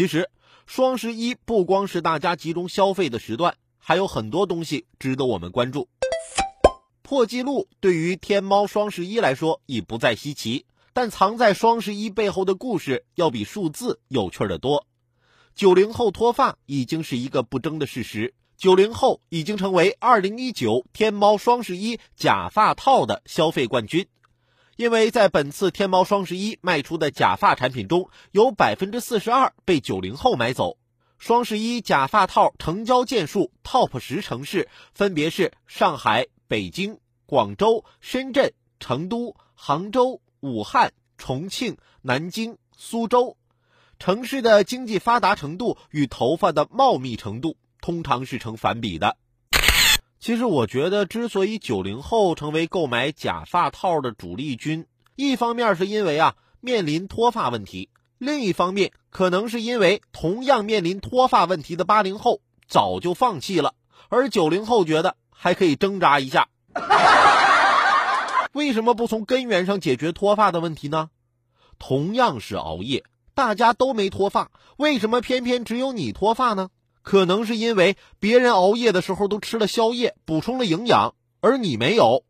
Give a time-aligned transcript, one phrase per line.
[0.00, 0.30] 其实，
[0.64, 5.90] 双十一不光是大家集中消费的时段，还有很多东西值得我们关注。
[7.02, 14.86] 破纪录对于天猫双十一来说已不再稀奇，但藏在双十一背后的故事要比数字有趣的多。
[15.54, 24.06] 九零后脱发已经是一个不争的事实，九零后已经成为二零一九天猫双十一假发套的消费冠军。
[24.80, 30.78] 因为在本次天猫双十一卖出的假发产品中，有百分之四十二被九零后买走。
[31.18, 43.36] 双十一假发套成交件数 TOP 十城市分别是上海、北京、广州、深圳、成都、杭州、武汉、重庆、南京、苏州。
[43.98, 49.18] 城市的经济发达程度与头发的茂密程度通常是成反比的。
[50.20, 57.88] 其实我觉得，之所以九零后成为购买假发套的主力军，一方面是因为啊面临脱发问题，
[58.18, 63.72] 另一方面可能是因为同样面临脱发问题的八零后早就放弃了，
[64.10, 66.48] 而九零后觉得还可以挣扎一下。
[68.52, 71.08] 为什么不从根源上解决脱发的问题呢？
[71.78, 76.68] 同样是熬夜，大家都没脱发，为什么偏偏只有你脱发呢？
[77.02, 82.24] 可能是因为别人熬夜的时候都吃了宵夜，补充了营养，而你没有。